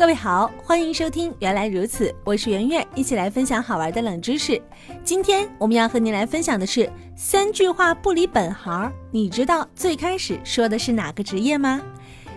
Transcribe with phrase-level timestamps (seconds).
[0.00, 4.58] 各位好，欢迎收听《原来如此》，我是圆圆，一起来分享好玩的冷知识。
[5.04, 8.90] 今天我们要和您来分享的是三句话不离本行。
[9.10, 11.82] 你知道最开始说的是哪个职业吗？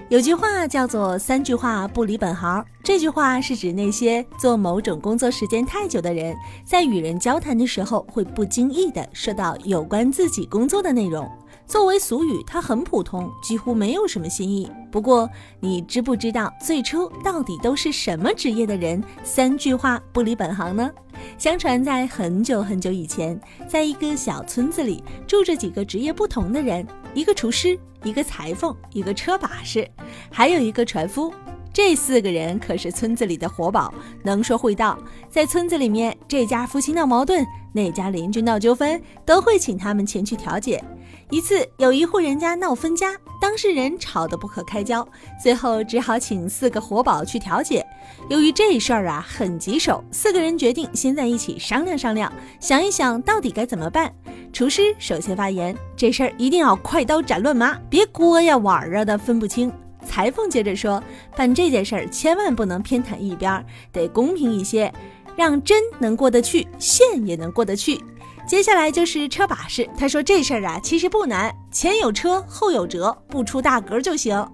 [0.09, 6.35] 有句话叫做“三句话不离本行”，这句话是指那些做某种工作时间太久的人，
[6.65, 11.25] 在与人交谈的时候会不经意的说到有关自己工作的内容。
[11.65, 14.69] 作为俗语，它很普通，几乎没有什么新意。
[14.91, 15.29] 不过，
[15.59, 20.91] 你知不知道最初到底都是什么职业的人三句话不离本行呢？
[21.37, 29.89] 相传在很久很久以前，在一个小村子里住着几个职业不同的人：一个厨师，一个裁缝，一个车把式，
[30.29, 31.33] 还有一个船夫。
[31.73, 33.91] 这四个人可是村子里的活宝，
[34.21, 34.95] 能说会道。
[35.27, 40.81] 在村子里面，这家夫妻闹矛盾，那家邻居闹纠纷，都会请他们前去调解。
[41.29, 45.07] 一次，有一户人家闹分家，当事人吵得不可开交，
[45.41, 47.83] 最后只好请四个活宝去调解。
[48.29, 54.13] 由于这事儿啊很棘手，四个人决定先在一起商量商量，想一想到底该怎么办。
[54.51, 59.71] 厨师首先发言：“这事儿一定要快刀斩乱麻，别锅呀碗儿啊的分不清。”
[60.05, 61.01] 裁缝接着说
[61.35, 64.93] ：“办这件事儿千万不能偏袒一边，得公平一些，
[65.35, 67.99] 让针能过得去，线也能过得去。”
[68.45, 74.45] 接下来就是车把式，他说这事儿啊其实不难，前有车后有辙，不出大格就行。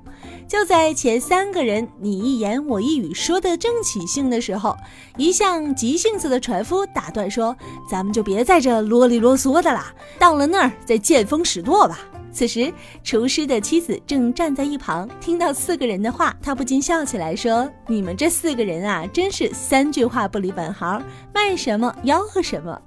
[0.47, 4.75] 就在前三个人你一言我一语说的正起兴的时候，
[5.17, 7.55] 一向急性子的船夫打断说
[7.89, 11.99] ：“咱们就别在这啰里啰嗦的啦，到了那儿再见风使舵吧。”
[12.39, 12.71] 此时，
[13.03, 22.81] 厨师的妻子正站在一旁，听到四个人的话，她不禁笑起来，说：“你们这四个人啊，真是三句话不离本行，卖什么吆喝什么。”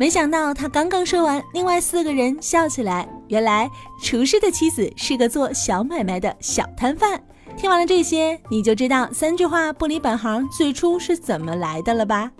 [0.00, 3.06] 没想到他刚刚说完，另外四个人笑起来。
[3.28, 3.70] 原来
[4.02, 7.22] 厨师的妻子是个做小买卖的小摊贩。
[7.56, 12.30] 听完了这些，你就知道三句话不离本行最初是怎么来的了吧？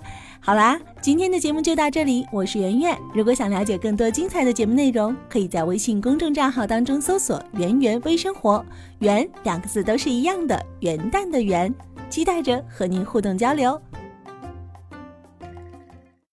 [0.40, 2.98] 好啦，今天的节目就到这里，我是圆圆。
[3.14, 8.64] 如果想了解更多精彩的节目内容，可以在微信公众账号当中搜索“圆圆微生活”，
[9.00, 11.72] 圆两个字都是一样的，元旦的元，
[12.10, 13.80] 期待着和您互动交流。